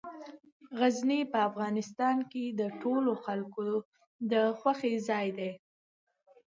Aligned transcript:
غزني 0.79 1.21
په 1.31 1.39
افغانستان 1.49 2.17
کې 2.31 2.43
د 2.59 2.61
ټولو 2.81 3.11
خلکو 3.23 3.65
د 4.31 4.33
خوښې 4.59 4.93
ځای 5.07 5.27
دی. 5.37 5.51